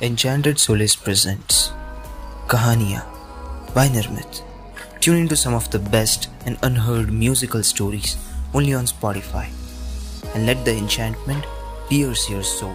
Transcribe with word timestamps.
Enchanted 0.00 0.58
Solace 0.58 0.96
presents 0.96 1.72
Kahaniya 2.48 3.02
by 3.74 3.86
Nirmit. 3.86 4.42
Tune 4.98 5.16
into 5.16 5.36
some 5.36 5.52
of 5.52 5.70
the 5.70 5.78
best 5.78 6.30
and 6.46 6.56
unheard 6.62 7.12
musical 7.12 7.62
stories 7.62 8.16
only 8.54 8.72
on 8.72 8.86
Spotify 8.86 9.48
and 10.34 10.46
let 10.46 10.64
the 10.64 10.74
enchantment 10.74 11.44
pierce 11.90 12.30
your 12.30 12.42
soul. 12.42 12.74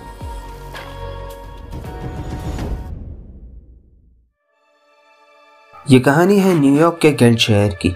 ये 5.89 5.99
कहानी 5.99 6.39
है 6.39 6.53
New York 6.59 6.99
के 7.01 7.11
गेल्ट 7.11 7.39
शहर 7.39 7.75
की 7.81 7.95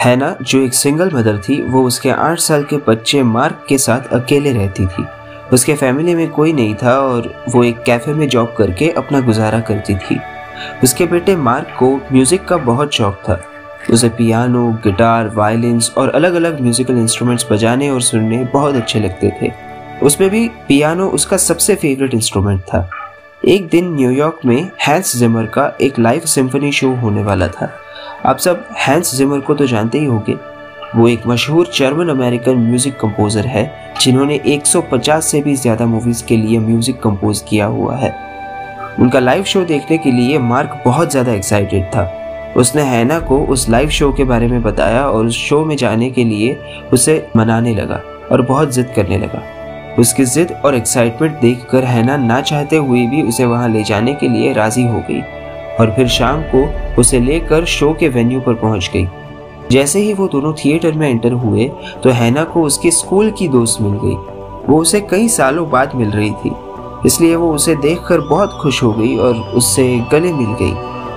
हैना 0.00 0.36
जो 0.42 0.60
एक 0.64 0.74
सिंगल 0.74 1.10
मदर 1.14 1.42
थी 1.48 1.60
वो 1.72 1.82
उसके 1.86 2.10
आठ 2.10 2.38
साल 2.40 2.64
के 2.70 2.76
बच्चे 2.88 3.22
मार्क 3.36 3.66
के 3.68 3.78
साथ 3.78 4.12
अकेले 4.20 4.52
रहती 4.52 4.86
थी 4.86 5.04
उसके 5.52 5.74
फैमिली 5.74 6.14
में 6.14 6.30
कोई 6.30 6.52
नहीं 6.52 6.74
था 6.74 6.98
और 6.98 7.44
वो 7.48 7.64
एक 7.64 7.82
कैफ़े 7.82 8.14
में 8.14 8.28
जॉब 8.28 8.54
करके 8.58 8.90
अपना 8.90 9.20
गुजारा 9.20 9.60
करती 9.60 9.94
थी। 9.94 10.18
उसके 10.84 11.06
बेटे 11.06 11.36
मार्क 11.36 11.76
को 11.78 11.94
म्यूज़िक 12.12 12.44
का 12.44 12.56
बहुत 12.56 12.92
शौक 12.92 13.14
था। 13.14 13.40
उसे 13.90 14.08
पियानो 14.08 14.66
गिटार 14.84 15.28
वायलिन्स 15.28 15.92
और 15.98 16.10
अलग 16.10 16.34
अलग 16.34 16.60
म्यूजिकल 16.60 16.98
इंस्ट्रूमेंट्स 16.98 17.46
बजाने 17.52 17.90
और 17.90 18.00
सुनने 18.00 18.44
बहुत 18.44 18.74
अच्छे 18.74 19.00
लगते 19.00 19.32
थे। 19.42 19.52
उसमें 20.02 20.30
भी 20.30 20.48
पियानो 20.48 21.08
उसका 21.08 21.36
सबसे 21.36 21.74
फेवरेट 21.74 22.14
इंस्ट्रूमेंट 22.14 22.60
था। 22.60 22.90
एक 23.48 23.68
दिन 23.68 23.94
न्यूयॉर्क 23.94 24.40
में 24.44 24.70
हैंस 24.82 25.16
जिमर 25.16 25.46
का 25.46 25.76
एक 25.80 25.98
लाइव 25.98 26.20
सिम्फनी 26.20 26.72
शो 26.72 26.94
होने 26.94 27.22
वाला 27.22 27.48
था। 27.48 27.70
आप 28.26 28.38
सब 28.38 28.68
हैंस 28.78 29.14
जिमर 29.14 29.40
को 29.40 29.54
तो 29.54 29.66
जानते 29.66 29.98
ही 29.98 30.04
होंगे। 30.04 30.55
वो 30.94 31.08
एक 31.08 31.26
मशहूर 31.26 31.70
जर्मन 31.76 32.08
अमेरिकन 32.08 32.56
म्यूज़िक 32.58 32.96
कंपोजर 32.96 33.46
है, 33.46 33.94
जिन्होंने 34.02 34.40
150 34.46 35.20
से 35.22 35.40
भी 35.42 35.54
ज़्यादा 35.56 35.86
मूवीज़ 35.86 36.24
के 36.24 36.36
लिए 36.36 36.58
म्यूज़िक 36.58 37.00
कंपोज 37.00 37.40
किया 37.48 37.66
हुआ 37.66 37.96
है। 37.96 38.14
उनका 39.00 39.20
लाइव 39.20 39.44
शो 39.44 39.64
देखने 39.64 39.98
के 39.98 40.10
लिए 40.10 40.38
मार्क 40.38 40.80
बहुत 40.84 41.10
ज़्यादा 41.10 41.32
एक्साइटेड 41.32 41.84
था। 41.86 42.04
उसने 42.56 42.82
हैना 42.82 43.18
को 43.20 43.38
उस 43.46 43.68
लाइव 43.68 43.88
शो 43.88 44.12
के 44.12 44.24
बारे 44.24 44.46
में 44.48 44.62
बताया 44.62 45.02
और 45.02 45.26
उस 45.26 45.38
शो 45.38 45.64
में 45.64 45.76
जाने 45.76 46.10
के 46.10 46.24
लिए 46.24 46.54
उसे 46.92 47.26
मनाने 47.36 47.74
लगा 47.74 48.00
और 48.32 48.42
बहुत 48.42 48.72
जिद 48.74 48.92
करने 48.96 49.18
लगा। 49.18 49.42
उसकी 49.98 50.24
जिद 50.24 50.52
और 50.64 50.74
एक्साइटमेंट 50.74 51.40
देखकर 51.40 51.84
हैना 51.84 52.16
ना 52.16 52.40
चाहते 52.40 52.76
हुए 52.76 53.06
भी 53.06 53.22
उसे 53.22 53.44
वहाँ 53.44 53.68
ले 53.68 53.82
जाने 53.82 54.14
के 54.14 54.28
लिए 54.28 54.52
राज़ी 54.52 54.86
हो 54.86 55.04
गई 55.10 55.20
और 55.80 55.92
फिर 55.96 56.08
शाम 56.08 56.42
को 56.54 56.64
उसे 57.00 57.20
लेकर 57.20 57.64
शो 57.66 57.92
के 58.00 58.08
वेन्यू 58.08 58.40
पर 58.40 58.54
पहुँच 58.54 58.90
गई। 58.94 59.06
जैसे 59.72 60.00
ही 60.00 60.12
वो 60.14 60.28
दोनों 60.28 60.52
थिएटर 60.54 60.92
में 60.92 61.08
एंटर 61.08 61.32
हुए 61.34 61.68
तो 62.04 62.10
हैना 62.10 62.44
को 62.44 62.62
उसके 62.62 62.90
स्कूल 62.90 63.30
की 63.30 63.48
दोस्त 63.48 63.80
मिल 63.80 63.98
गई। 64.02 64.14
वो 64.66 64.80
उसे 64.80 65.00
कई 65.00 65.28
सालों 65.28 65.68
बाद 65.70 65.94
मिल 65.94 66.10
रही 66.10 66.30
थी। 66.34 66.52
इसलिए 67.06 67.34
वो 67.36 67.52
उसे 67.54 67.74
देखकर 67.76 68.20
बहुत 68.20 68.58
खुश 68.62 68.82
हो 68.82 68.92
गई 68.92 69.16
और 69.16 69.34
उससे 69.56 69.86
गले 70.12 70.32
मिल 70.32 70.54
गई 70.60 70.72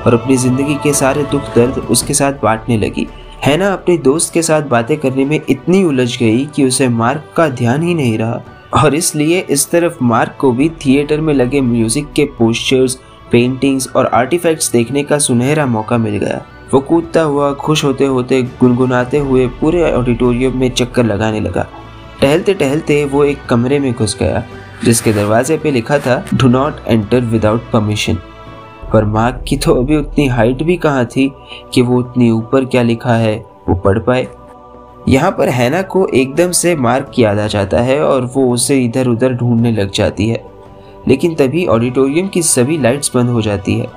और 0.05 0.13
अपनी 0.13 0.37
ज़िंदगी 0.37 0.75
के 0.83 0.93
सारे 0.93 1.23
दुख 1.31 1.55
दर्द 1.55 1.77
उसके 1.81 2.13
साथ 2.13 2.33
बांटने 2.43 2.77
लगी। 2.77 3.07
हैना 3.45 3.71
अपने 3.73 3.97
दोस्त 3.99 4.33
के 4.33 4.41
साथ 4.41 4.61
बातें 4.69 4.97
करने 4.97 5.25
में 5.25 5.39
इतनी 5.39 5.83
उलझ 5.83 6.17
गई 6.17 6.45
कि 6.45 6.67
उसे 6.67 6.87
मार्क 6.89 7.33
का 7.37 7.47
ध्यान 7.49 7.83
ही 7.83 7.93
नहीं 7.93 8.17
रहा। 8.17 8.41
और 8.75 8.95
इसलिए 8.95 9.39
इस 9.49 9.69
तरफ़ 9.71 10.03
मार्क 10.03 10.35
को 10.39 10.51
भी 10.51 10.69
थिएटर 10.85 11.21
में 11.21 11.33
लगे 11.33 11.61
म्यूज़िक 11.61 12.11
के 12.15 12.25
पोस्टर्स 12.37 12.99
पेंटिंग्स 13.31 13.87
और 13.95 14.05
आर्टिफैक्ट्स 14.05 14.71
देखने 14.71 15.03
का 15.03 15.17
सुनहरा 15.19 15.65
मौका 15.65 15.97
मिल 15.97 16.17
गया। 16.17 16.41
वो 16.73 16.79
कूदता 16.79 17.21
हुआ, 17.21 17.51
खुश 17.53 17.83
होते 17.83 18.05
होते, 18.05 18.41
गुनगुनाते 18.59 19.17
हुए 19.17 19.47
पूरे 19.59 19.91
ऑडिटोरियम 19.91 20.57
में 20.57 20.69
चक्कर 20.71 21.05
लगाने 21.05 21.39
लगा। 21.39 21.67
टहलते 22.21 22.53
टहलते 22.53 23.03
वो 23.05 23.23
एक 23.23 23.45
कमरे 23.49 23.79
में 23.79 23.91
घुस 23.93 24.17
गया, 24.19 24.43
जिसके 24.83 25.13
दरवाजे 25.13 25.57
पे 25.57 25.71
लिखा 25.71 25.97
था 25.99 26.23
do 26.33 26.47
not 26.47 26.87
enter 26.87 27.21
without 27.21 27.69
permission 27.71 28.17
पर 28.91 29.05
मार्क 29.05 29.43
की 29.47 29.57
तो 29.57 29.73
अभी 29.75 29.97
उतनी 29.97 30.27
हाइट 30.27 30.63
भी 30.63 30.77
कहाँ 30.77 31.05
थी 31.07 31.31
कि 31.73 31.81
वो 31.81 31.97
उतनी 31.97 32.29
ऊपर 32.31 32.65
क्या 32.65 32.81
लिखा 32.83 33.13
है, 33.13 33.35
वो 33.69 33.75
पढ़ 33.75 33.99
पाए। 33.99 34.27
यहाँ 35.07 35.31
पर 35.31 35.49
हैना 35.49 35.81
को 35.81 36.07
एकदम 36.07 36.51
से 36.51 36.75
मार्क 36.77 37.19
याद 37.19 37.39
आ 37.39 37.47
जाता 37.47 37.81
है 37.81 37.99
और 38.01 38.25
वो 38.35 38.49
उसे 38.53 38.79
इधर 38.79 39.07
उधर 39.07 39.33
ढूँढने 39.33 39.71
लग 39.71 39.91
जाती 39.91 40.27
है। 40.29 40.43
लेकिन 41.07 41.35
तभी 41.35 41.65
ऑडिटोरियम 41.67 42.27
की 42.27 42.41
सभी 42.43 42.77
लाइट्स 42.77 43.15
बंद 43.15 43.29
हो 43.29 43.41
जाती 43.41 43.79
है 43.79 43.87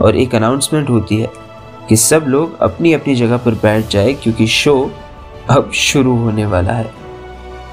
और 0.00 0.16
एक 0.16 0.34
अनाउंसमेंट 0.34 0.90
होती 0.90 1.16
है। 1.16 1.30
कि 1.88 1.96
सब 1.96 2.24
लोग 2.28 2.58
अपनी 2.62 2.92
अपनी 2.92 3.14
जगह 3.14 3.36
पर 3.36 3.54
बैठ 3.54 3.88
जाए 3.88 4.12
क्योंकि 4.12 4.46
शो 4.46 4.90
अब 5.50 5.70
शुरू 5.74 6.16
होने 6.16 6.46
वाला 6.46 6.72
है। 6.72 6.92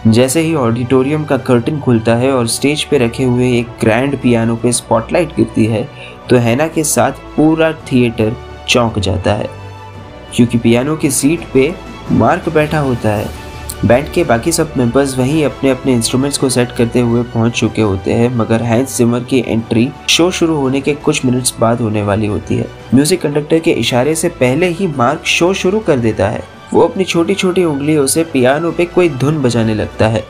जैसे 0.07 0.41
ही 0.41 0.53
ऑडिटोरियम 0.55 1.23
का 1.25 1.37
कर्टन 1.37 1.79
खुलता 1.79 2.15
है 2.15 2.31
और 2.31 2.47
स्टेज 2.47 2.83
पे 2.83 2.97
रखे 2.97 3.23
हुए 3.23 3.51
एक 3.57 3.67
ग्रैंड 3.81 4.17
पियानो 4.21 4.55
पे 4.55 4.71
स्पॉटलाइट 4.71 5.35
गिरती 5.35 5.65
है 5.65 5.87
तो 6.29 6.37
हैना 6.37 6.67
के 6.67 6.83
साथ 6.83 7.11
पूरा 7.35 7.71
थिएटर 7.91 8.35
चौंक 8.69 8.99
जाता 8.99 9.33
है। 9.33 9.49
क्योंकि 10.35 10.57
पियानो 10.57 10.95
की 10.95 11.11
सीट 11.11 11.47
पे 11.53 11.73
मार्क 12.11 12.49
बैठा 12.49 12.79
होता 12.79 13.09
है। 13.09 13.29
बैंड 13.85 14.09
के 14.13 14.23
बाकी 14.23 14.51
सब 14.51 14.73
मेंबर्स 14.77 15.17
वहीं 15.17 15.43
अपने 15.45 15.69
अपने 15.69 15.93
इंस्ट्रूमेंट्स 15.93 16.37
को 16.37 16.49
सेट 16.49 16.71
करते 16.71 16.99
हुए 16.99 17.21
पहुँच 17.23 17.53
चुके 17.53 17.81
होते 17.81 18.13
हैं, 18.13 18.29
मगर 18.35 18.61
हैंस 18.61 18.89
सिमर 18.89 19.23
की 19.23 19.39
एंट्री 19.47 19.89
शो 20.09 20.29
शुरू 20.31 20.55
होने 20.55 20.81
के 20.81 20.93
कुछ 20.95 21.23
मिनट्स 21.25 21.53
बाद 21.59 21.81
होने 21.81 22.01
वाली 22.01 22.27
होती 22.27 22.55
है। 22.55 22.67
म्यूज़िक 22.93 23.21
कंडक्टर 23.21 23.59
के 23.59 23.71
इशारे 23.73 24.13
से 24.15 24.29
पहले 24.31 24.67
ही 24.69 24.87
मार्क 24.87 25.25
शो 25.27 25.53
शुरू 25.53 25.79
कर 25.79 25.99
देता 25.99 26.27
है। 26.27 26.43
वो 26.73 26.81
अपनी 26.81 27.03
छोटी 27.03 27.35
छोटी 27.35 27.63
उंगलियों 27.63 28.05
से 28.07 28.23
पियानो 28.23 28.71
पे 28.71 28.85
कोई 28.85 29.09
धुन 29.11 29.41
बजाने 29.41 29.75
लगता 29.75 30.07
है। 30.07 30.23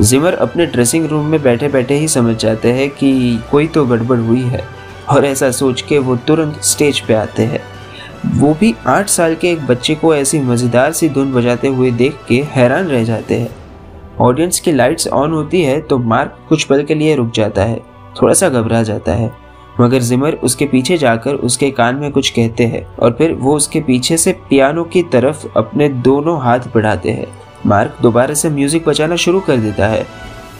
जिमर 0.00 0.34
अपने 0.34 0.66
ड्रेसिंग 0.66 1.06
रूम 1.06 1.26
में 1.26 1.42
बैठे 1.42 1.68
बैठे 1.68 1.94
ही 1.94 2.08
समझ 2.08 2.36
जाते 2.36 2.72
हैं 2.72 2.88
कि 2.90 3.38
कोई 3.50 3.66
तो 3.66 3.84
गड़बड़ 3.86 4.18
हुई 4.18 4.42
है, 4.42 4.64
और 5.08 5.24
ऐसा 5.24 5.50
सोच 5.52 5.82
के 5.82 5.98
वो 5.98 6.16
तुरंत 6.18 6.60
स्टेज 6.64 7.00
पे 7.00 7.14
आते 7.14 7.44
हैं। 7.44 7.60
वो 8.26 8.52
भी 8.54 8.74
आठ 8.86 9.08
साल 9.08 9.34
के 9.34 9.50
एक 9.50 9.66
बच्चे 9.66 9.94
को 9.94 10.14
ऐसी 10.14 10.38
मज़ेदार 10.40 10.92
सी 10.92 11.08
धुन 11.08 11.32
बजाते 11.32 11.68
हुए 11.68 11.90
देख 11.90 12.18
के 12.28 12.40
हैरान 12.50 12.86
रह 12.86 13.04
जाते 13.04 13.34
हैं। 13.34 13.48
ऑडियंस 14.20 14.60
की 14.60 14.72
लाइट्स 14.72 15.08
ऑन 15.08 15.32
होती 15.32 15.62
है 15.62 15.80
तो 15.80 15.98
मार्क 15.98 16.36
कुछ 16.48 16.64
पल 16.64 16.82
के 16.84 16.94
लिए 16.94 17.14
रुक 17.16 17.30
जाता 17.30 17.64
है। 17.64 17.80
थोड़ा 18.20 18.34
सा 18.34 18.48
घबरा 18.48 18.82
जाता 18.82 19.12
है। 19.12 19.30
मगर 19.80 20.00
जिमर 20.00 20.34
उसके 20.44 20.66
पीछे 20.66 20.96
जाकर 20.98 21.34
उसके 21.34 21.70
कान 21.70 21.96
में 21.96 22.10
कुछ 22.12 22.30
कहते 22.30 22.66
हैं 22.66 22.84
और 22.96 23.16
फिर 23.18 23.32
वो 23.32 23.56
उसके 23.56 23.80
पीछे 23.80 24.16
से 24.16 24.32
पियानो 24.50 24.84
की 24.84 25.02
तरफ़ 25.02 25.46
अपने 25.56 25.88
दोनों 25.88 26.40
हाथ 26.42 26.60
बढ़ाते 26.74 27.10
हैं। 27.10 27.26
मार्क 27.66 27.98
दोबारा 28.02 28.34
से 28.34 28.50
म्यूज़िक 28.50 28.88
बजाना 28.88 29.16
शुरू 29.16 29.40
कर 29.40 29.56
देता 29.56 29.88
है। 29.88 30.06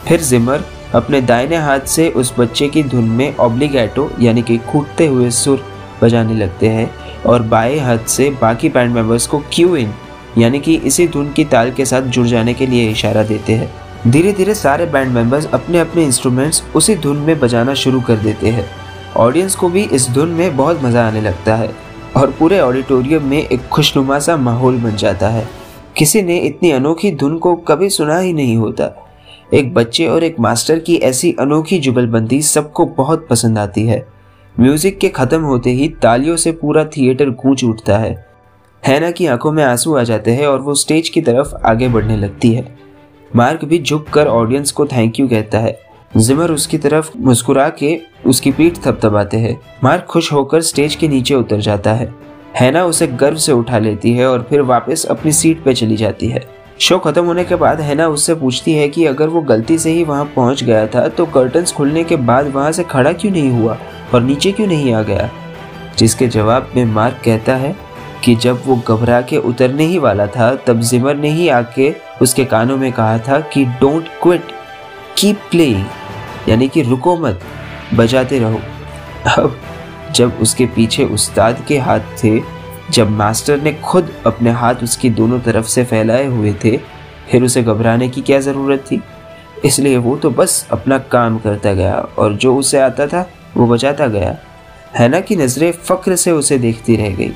फिर 0.07 0.21
जिमर 0.21 0.63
अपने 0.95 1.21
दाहिने 1.21 1.55
हाथ 1.57 1.87
से 1.87 2.09
उस 2.09 2.33
बच्चे 2.39 2.67
की 2.67 2.83
धुन 2.83 3.09
में 3.09 3.35
ऑब्लिगेटो 3.35 4.09
यानी 4.19 4.41
कि 4.41 4.57
कूदते 4.71 5.07
हुए 5.07 5.29
सुर 5.31 5.65
बजाने 6.01 6.33
लगते 6.33 6.69
हैं 6.69 6.89
और 7.25 7.41
बाएँ 7.41 7.79
हाथ 7.79 8.05
से 8.07 8.29
बाकी 8.41 8.69
बैंड 8.69 8.93
मेंबर्स 8.93 9.27
को 9.27 9.39
क्यू 9.53 9.75
इन 9.75 9.93
यानी 10.37 10.59
कि 10.59 10.75
इसी 10.75 11.07
धुन 11.07 11.31
की 11.31 11.45
ताल 11.45 11.71
के 11.71 11.85
साथ 11.85 12.01
जुड़ 12.01 12.25
जाने 12.27 12.53
के 12.53 12.67
लिए 12.67 12.89
इशारा 12.89 13.23
देते 13.23 13.53
हैं। 13.53 13.69
धीरे 14.07 14.31
धीरे 14.33 14.53
सारे 14.55 14.85
बैंड 14.85 15.11
मेंबर्स 15.11 15.45
अपने 15.45 15.79
अपने 15.79 16.03
इंस्ट्रूमेंट्स 16.03 16.63
उसी 16.75 16.95
धुन 16.95 17.17
में 17.17 17.39
बजाना 17.39 17.73
शुरू 17.73 18.01
कर 18.01 18.15
देते 18.15 18.49
हैं। 18.49 18.65
ऑडियंस 19.17 19.55
को 19.55 19.69
भी 19.69 19.83
इस 19.83 20.09
धुन 20.09 20.29
में 20.29 20.57
बहुत 20.57 20.83
मज़ा 20.83 21.07
आने 21.07 21.21
लगता 21.21 21.55
है 21.55 21.69
और 22.17 22.31
पूरे 22.31 22.59
ऑडिटोरियम 22.59 23.23
में 23.23 23.37
एक 23.37 23.67
खुशनुमा 23.67 24.19
सा 24.19 24.37
माहौल 24.37 24.77
बन 24.77 24.95
जाता 24.95 25.29
है। 25.29 25.47
किसी 25.97 26.21
ने 26.21 26.37
इतनी 26.37 26.71
अनोखी 26.71 27.11
धुन 27.11 27.37
को 27.37 27.55
कभी 27.55 27.89
सुना 27.89 28.17
ही 28.19 28.33
नहीं 28.33 28.57
होता। 28.57 28.91
एक 29.53 29.73
बच्चे 29.73 30.07
और 30.07 30.23
एक 30.23 30.39
मास्टर 30.39 30.79
की 30.79 30.95
ऐसी 30.95 31.35
अनोखी 31.39 31.79
जुगलबंदी 31.79 32.41
सबको 32.41 32.85
बहुत 32.85 33.27
पसंद 33.29 33.59
आती 33.59 33.85
है। 33.87 34.05
म्यूज़िक 34.59 34.97
के 34.99 35.09
खत्म 35.09 35.41
होते 35.41 35.69
ही 35.69 35.87
तालियों 36.01 36.35
से 36.35 36.51
पूरा 36.51 36.83
थिएटर 36.85 37.29
गूंज 37.29 37.63
उठता 37.63 37.97
है। 37.97 38.25
हैना 38.83 39.11
की 39.11 39.25
आँखों 39.25 39.51
में 39.51 39.63
आँसू 39.63 39.95
आ 39.95 40.03
जाते 40.03 40.31
हैं 40.31 40.47
और 40.47 40.61
वो 40.61 40.73
स्टेज 40.75 41.09
की 41.09 41.21
तरफ़ 41.21 41.53
आगे 41.65 41.87
बढ़ने 41.87 42.15
लगती 42.17 42.53
है। 42.53 42.65
मार्क 43.35 43.65
भी 43.65 43.79
झुक 43.79 44.07
कर 44.09 44.27
ऑडियंस 44.27 44.71
को 44.71 44.85
थैंक 44.85 45.19
यू 45.19 45.27
कहता 45.27 45.59
है। 45.59 45.77
जिमर 46.17 46.51
उसकी 46.51 46.77
तरफ़ 46.77 47.11
मुस्कुरा 47.17 47.69
के 47.69 47.99
उसकी 48.25 48.51
पीठ 48.51 48.77
थपथपाते 48.77 49.37
हैं। 49.37 49.57
मार्क 49.83 50.03
खुश 50.03 50.31
होकर 50.33 50.61
स्टेज 50.61 50.95
के 50.95 51.07
नीचे 51.07 51.35
उतर 51.35 51.59
जाता 51.59 51.93
है। 51.93 52.13
हैना 52.55 52.85
उसे 52.85 53.07
गर्व 53.07 53.37
से 53.37 53.51
उठा 53.51 53.79
लेती 53.79 54.13
है 54.13 54.27
और 54.27 54.47
फिर 54.49 54.61
वापस 54.61 55.05
अपनी 55.05 55.31
सीट 55.31 55.63
पे 55.63 55.73
चली 55.73 55.97
जाती 55.97 56.27
है। 56.27 56.43
शो 56.79 56.97
खत्म 56.97 57.25
होने 57.25 57.43
के 57.43 57.55
बाद 57.55 57.81
हैना 57.81 58.07
उससे 58.07 58.35
पूछती 58.35 58.73
है 58.73 58.89
कि 58.89 59.05
अगर 59.05 59.27
वो 59.27 59.41
गलती 59.41 59.77
से 59.77 59.91
ही 59.91 60.03
वहाँ 60.03 60.25
पहुँच 60.35 60.63
गया 60.63 60.85
था 60.87 61.07
तो 61.07 61.25
कर्टन्स 61.25 61.73
खुलने 61.73 62.03
के 62.03 62.15
बाद 62.15 62.47
वहाँ 62.47 62.71
से 62.71 62.83
खड़ा 62.83 63.13
क्यों 63.13 63.31
नहीं 63.31 63.49
हुआ? 63.51 63.77
और 64.13 64.21
नीचे 64.21 64.51
क्यों 64.51 64.67
नहीं 64.67 64.93
आ 64.93 65.01
गया? 65.01 65.29
जिसके 65.97 66.27
जवाब 66.27 66.71
में 66.75 66.85
मार्क 66.85 67.21
कहता 67.25 67.55
है 67.55 67.75
कि 68.23 68.35
जब 68.35 68.61
वो 68.65 68.75
घबरा 68.75 69.21
के 69.21 69.37
उतरने 69.37 69.85
ही 69.85 69.97
वाला 69.97 70.27
था, 70.27 70.55
तब 70.55 70.79
जिमर 70.79 71.15
ने 71.15 71.29
ही 71.29 71.49
आके 71.49 71.95
उसके 72.21 72.45
कानों 72.45 72.77
में 72.77 72.91
कहा 72.91 73.17
था 73.17 73.39
कि 73.39 73.65
डोंट 73.65 74.07
क्विट 74.07 74.43
कीप 75.17 75.39
प्लेइंग 75.51 75.85
यानी 76.49 76.67
कि 76.67 76.81
रुको 76.81 77.17
मत, 77.17 77.39
बजाते 77.93 78.39
रहो। 78.39 78.59
अब 79.37 79.57
जब 80.11 80.37
उसके 80.41 80.65
पीछे 80.65 81.05
उस्ताद 81.05 81.65
के 81.67 81.77
हाथ 81.77 81.99
थे, 81.99 82.41
जब 82.91 83.09
मास्टर 83.09 83.61
ने 83.61 83.73
खुद 83.73 84.09
अपने 84.25 84.51
हाथ 84.51 84.75
उसकी 84.75 85.09
दोनों 85.09 85.39
तरफ़ 85.39 85.65
से 85.65 85.83
फैलाए 85.83 86.25
हुए 86.25 86.55
थे, 86.65 86.77
फिर 87.31 87.43
उसे 87.43 87.63
घबराने 87.63 88.09
की 88.09 88.21
क्या 88.21 88.39
ज़रूरत 88.39 88.79
थी? 88.79 89.01
इसलिए 89.65 89.97
वो 89.97 90.15
तो 90.15 90.29
बस 90.29 90.67
अपना 90.71 90.97
काम 90.97 91.37
करता 91.37 91.73
गया 91.73 92.07
और 92.17 92.33
जो 92.33 92.55
उसे 92.55 92.79
आता 92.79 93.07
था 93.07 93.29
वो 93.57 93.67
बचाता 93.67 94.07
गया। 94.07 94.37
हैना 94.97 95.19
की 95.19 95.35
नज़रें 95.35 95.71
फ़ख्र 95.71 96.15
से 96.15 96.31
उसे 96.31 96.57
देखती 96.57 96.95
रह 96.95 97.09
गई। 97.09 97.31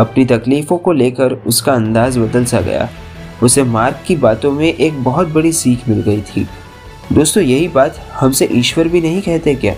अपनी 0.00 0.24
तकलीफ़ों 0.24 0.78
को 0.78 0.92
लेकर 0.92 1.32
उसका 1.46 1.72
अंदाज 1.72 2.18
बदल 2.18 2.44
सा 2.44 2.60
गया। 2.60 2.88
उसे 3.42 3.62
मार्क 3.62 4.02
की 4.06 4.16
बातों 4.16 4.52
में 4.52 4.66
एक 4.66 5.02
बहुत 5.04 5.28
बड़ी 5.28 5.52
सीख 5.52 5.88
मिल 5.88 6.00
गई 6.02 6.20
थी। 6.20 6.46
दोस्तों, 7.12 7.42
यही 7.42 7.68
बात 7.68 7.96
हमसे 8.12 8.48
ईश्वर 8.52 8.88
भी 8.88 9.00
नहीं 9.00 9.22
कहते 9.22 9.54
क्या? 9.54 9.74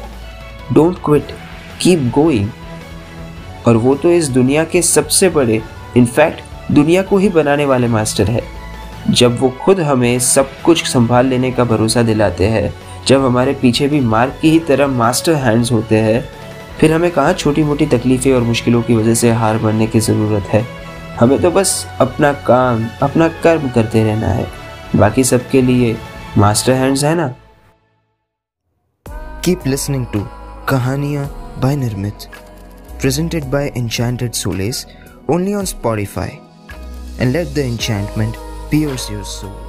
डोंट 0.73 0.97
क्विट 1.05 1.33
कीप 1.81 2.11
गोइंग 2.15 2.49
और 3.67 3.77
वो 3.77 3.95
तो 3.95 4.11
इस 4.11 4.29
दुनिया 4.29 4.65
के 4.65 4.83
सबसे 4.83 5.29
बड़े 5.29 5.63
इनफैक्ट 5.97 6.73
दुनिया 6.73 7.03
को 7.03 7.19
ही 7.19 7.29
बनाने 7.29 7.65
वाले 7.65 7.89
मास्टर 7.89 8.31
है। 8.31 8.43
जब 9.11 9.41
वो 9.41 9.49
खुद 9.63 9.81
हमें 9.81 10.19
सब 10.19 10.51
कुछ 10.65 10.85
संभाल 10.87 11.27
लेने 11.27 11.51
का 11.53 11.65
भरोसा 11.65 12.03
दिलाते 12.03 12.47
हैं 12.47 12.75
जब 13.07 13.25
हमारे 13.25 13.55
पीछे 13.55 13.89
भी 13.89 14.01
मार्क 14.01 14.39
की 14.43 14.51
ही 14.51 14.59
तरह 14.59 14.87
मास्टर 14.87 15.35
हैंड्स 15.35 15.73
होते 15.73 15.99
हैं, 15.99 16.25
फिर 16.81 16.93
हमें 16.93 17.11
कहाँ 17.11 17.33
छोटी 17.33 17.63
मोटी 17.63 17.87
तकलीफ़ें 17.87 18.33
और 18.33 18.41
मुश्किलों 18.41 18.83
की 18.83 18.95
वजह 18.95 19.15
से 19.15 19.31
हार 19.31 19.59
मानने 19.59 19.87
की 19.87 20.01
ज़रूरत 20.01 20.43
है? 20.43 20.65
हमें 21.21 21.43
तो 21.43 21.51
बस 21.51 21.87
अपना 22.01 22.33
काम, 22.33 22.87
अपना 23.03 23.29
कर्म 23.29 23.69
करते 23.69 24.05
रहना 24.05 24.27
है। 24.27 24.47
बाकी 24.97 25.25
सबके 25.25 25.63
लिए 25.63 25.97
मास्टर 26.39 26.73
हैंड्स 26.73 27.05
है 27.05 27.15
ना? 27.15 27.35
कीप 29.45 29.67
लिसनिंग 29.67 30.07
टू 30.07 30.27
कहानियाँ 30.69 31.27
by 31.63 31.77
Nirmit 31.77 32.29
presented 33.01 33.45
by 33.45 33.73
Enchanted 33.77 34.33
Solace 34.33 34.87
only 35.31 35.55
on 35.55 35.65
Spotify 35.65 36.39
and 37.21 37.33
let 37.33 37.55
the 37.55 37.59
enchantment 37.59 38.35
pierce 38.71 39.11
your 39.11 39.25
soul. 39.25 39.66